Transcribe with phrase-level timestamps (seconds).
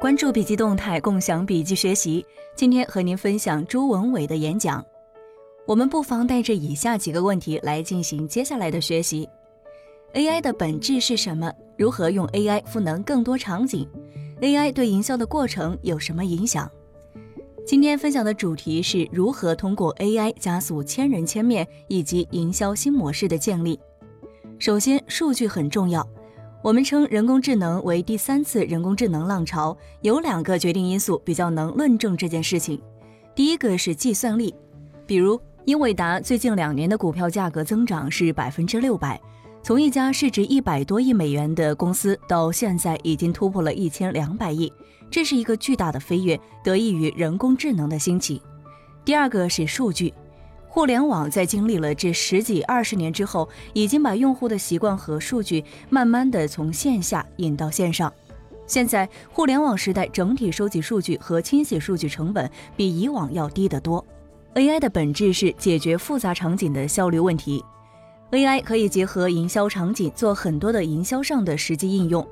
[0.00, 2.24] 关注笔记动态，共享笔记学习。
[2.54, 4.84] 今天和您分享朱文伟的演讲。
[5.66, 9.28] 我们不妨带着以下几个问题来进行接下来的学习
[10.14, 11.52] ：AI 的本质是什么？
[11.76, 13.88] 如何用 AI 赋能更多场景
[14.40, 16.70] ？AI 对营销的过程有什么影响？
[17.66, 23.76] 今天分享的主题是如何通过 AI 加速千人千面以及营销新模式的建立。
[24.60, 26.08] 首先，数据很重要。
[26.60, 32.80] 我们称人工智能为第三次人工智能浪潮，有两个决定因素比较能论证这件事情。
[33.32, 34.52] 第一个是计算力，
[35.06, 39.20] 比如英伟达最近两年的股票价格增长是百分之六百，
[39.62, 44.72] 从一家市值一百多亿美元的公司到现在已经突破了一千两百亿，
[45.08, 48.42] 这是一个巨大的飞跃，得益于人工智能的兴起。
[49.04, 50.12] 第二个是数据。
[50.68, 58.12] 互联网在经历了这十几二十年之后，已经把用户的习惯和数据慢慢的从线下引到线上。
[58.66, 64.04] 现在，互联网时代整体收集数据和清洗数据成本比以往要低得多。
[64.54, 67.64] AI 的本质是解决复杂场景的效率问题。
[68.30, 72.24] AI 可以结合营销场景做很多的营销上的实际应用，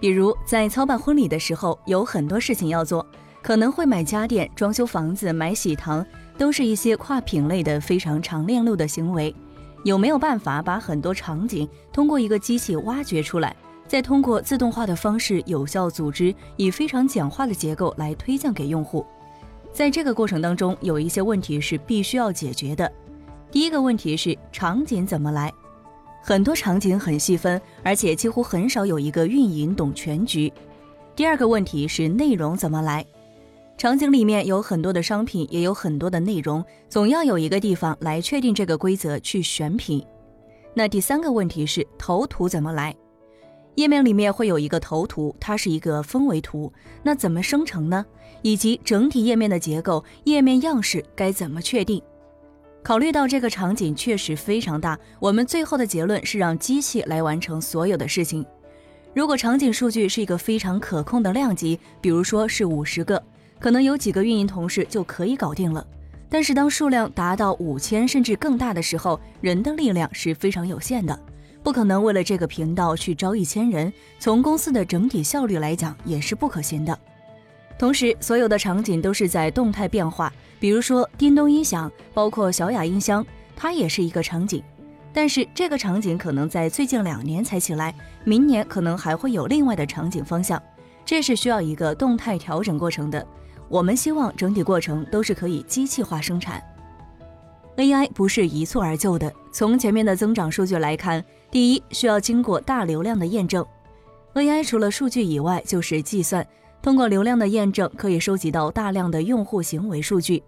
[0.00, 3.06] 比如在操办婚礼的时候，有很多事情要做，
[3.42, 6.04] 可能会买家电、装修房子、买喜糖。
[6.38, 9.34] 都是一些跨品类的非常长链路的行为，
[9.84, 13.54] 有没有办法把很多场景通过一个机器挖掘出来，
[13.86, 19.04] 再通过自动化的方式有效组织，以非常简化的结构来推荐给用户？
[19.72, 22.90] 在这个过程当中，有一些问题是必须要解决的。
[23.50, 25.52] 第一个问题是场景怎么来？
[26.22, 30.52] 很多场景很细分，而且几乎很少有一个运营懂全局。
[31.16, 33.04] 第二个问题是内容怎么来？
[33.82, 40.00] 场景里面有很多的商品，也有很多的内容，总要有一个地方来确定这个规则去选品。
[40.72, 42.94] 那第三个问题是头图怎么来？
[43.74, 46.72] 页面里面会有一个头图，它是一个氛围图，
[47.02, 48.06] 那怎么生成呢？
[48.42, 52.00] 以及整体页面的结构、页面样式该怎么确定？
[52.84, 58.46] 考虑到这个场景确实非常大，我们最后的结论是让机器来完成所有的事情。
[59.12, 63.20] 如果场景数据是一个非常可控的量级，比如说是五十个。
[63.62, 65.86] 可能有几个运营同事就可以搞定了，
[66.28, 71.16] 但是当数量达到五千甚至更大的时候，人的力量是非常有限的，
[71.62, 76.98] 不可能为了这个频道去招一千人，从公司的整体效率来讲也是不可行的。
[77.78, 83.24] 同时，所有的场景都是在动态变化，比如说叮咚音响，包括小雅音箱，
[83.54, 84.60] 它也是一个场景，
[85.12, 90.60] 但是这个场景可能在最近两年才起来，明年可能还会有另外的场景方向，
[91.04, 93.24] 这是需要一个动态调整过程的。
[93.72, 96.62] 我们希望整体过程都是可以机器化生产。
[97.76, 99.32] AI 不是一蹴而就的。
[99.50, 103.64] 从前面的增长数据来看，第一需要经过大流量的验证。
[104.34, 106.46] AI 除了数据以外就是计算，
[106.82, 110.42] 通过流量的验证可以收集到大量的用户行为数据。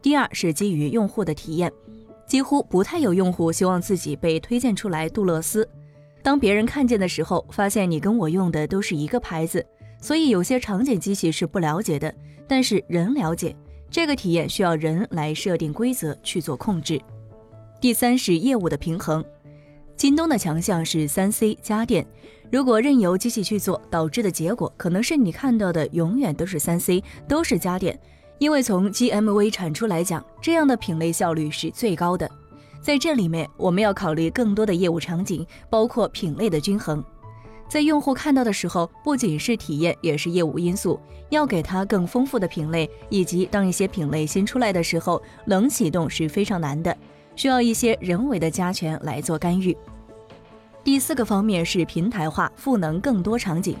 [0.00, 1.70] 第二是基于用户的体验，
[2.26, 5.68] 几乎不太有用户希望自己被推荐出来杜乐思。
[6.22, 9.62] 当别人看见的时候，发现你跟我用的都是一个牌子。
[10.02, 12.12] 所以有些场景机器是不了解的，
[12.46, 13.56] 但是人了解
[13.88, 17.00] 这个体验，需要人来设定规则去做控制。
[17.80, 19.24] 第三是业务的平衡。
[19.96, 22.04] 京东的强项是三 C 家电，
[22.50, 27.96] 如果任由机器去做，导致的结果可能是你看到的永远都是三 C，都是家电。
[28.38, 32.28] 因为从 GMV 产出来讲，这样的品类效率是最高的。
[32.80, 37.04] 在这里面，我们要考虑更多的业务场景，包括品类的均衡。
[37.72, 41.00] 在用户看到的时候，不仅是体验，也是业务因素，
[41.30, 46.94] 要给他更丰富的品类，以及当一些品类新出来的时候，冷启动是非常难的，
[47.34, 49.74] 需要一些人为的加权来做干预。
[50.84, 53.74] 第四个方面是平台化，赋能更多场景。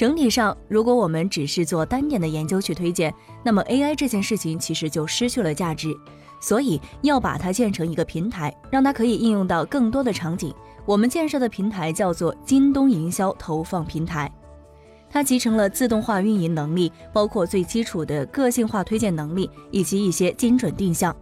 [0.00, 5.94] 整体上，如果我们只是做单点的研究去推荐，那么 AI 这件事情其实就失去了价值。
[6.40, 10.54] 所以要把它建成一个平台，让它可以应用到更多的场景。
[10.86, 14.32] 我们建设的平台叫做京东营销投放平台，
[15.10, 21.14] 它集成了自动化运营能力，包括最基础的个性化推荐能力，以及一些精准定向。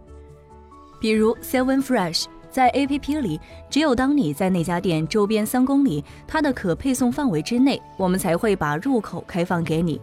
[1.01, 9.99] 比如 Seven Fresh，在 APP 里，只有当你在那家店周边三公里，它的可配送范围之内，我们才会把入口开放给你。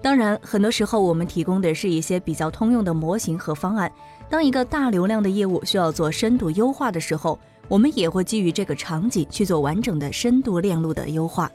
[0.00, 3.90] 当然，很多时候我们提供的是一些比较通用的模型和方案。
[4.28, 7.38] 当一个大流量的业务需要做深度优化的时候，
[7.68, 11.50] 我们也会基于这个场景去做完整的深度链路的优化。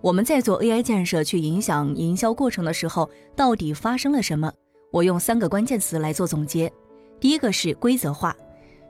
[0.00, 4.52] 我们在做 AI 建设去影响营销过程的时候，到底发生了什么？
[4.90, 6.72] 我用三个关键词来做总结。
[7.18, 8.36] 第一个是规则化。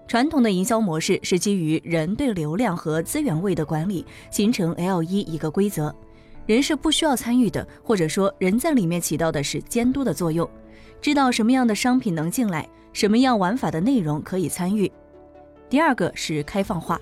[0.09, 5.95] 传统的营销模式是基于人对流量和资源位的管理，形成 L 一一个规则。
[6.47, 10.49] 人是不需要参与的，或者说人在里面起到的是监督的作用，
[10.99, 14.91] 知道什么样的商品能进来，什么样玩法的内容可以参与。
[15.69, 16.99] 第二个是开放化，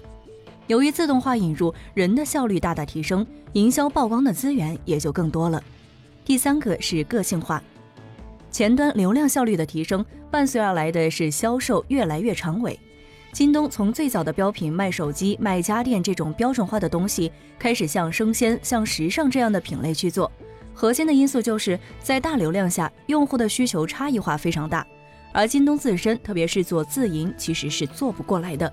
[0.67, 5.62] 由于自动化引入，人的效率大大提升，营销曝光的资源也就更多了。
[6.25, 7.62] 第三个是个性化，
[8.50, 12.76] 前端流量效率的提升，伴随而来的是销售越来越长尾。
[13.36, 20.32] 京东从最早的标品卖手机、卖家电这种标准化的东西，开始向生鲜、向时尚这样的品类去做。
[20.72, 24.86] 核心的因素就是在大流量下，用户的需求差异化非常大，
[25.34, 28.72] 而京东自身，特别是做自营，其实是做不过来的。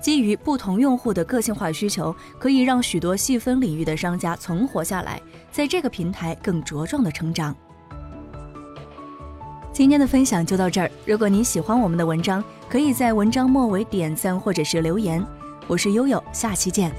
[0.00, 7.56] 基于不同用户的个性化需求，可以让许多细分领域的商家存活下来，在这个平台更茁壮的成长。
[9.74, 10.88] 今天的分享就到这儿。
[11.04, 15.20] 如果你喜欢我们的文章，可以在文章末尾点赞或者是留言。
[15.66, 16.92] 我是悠悠，下期见。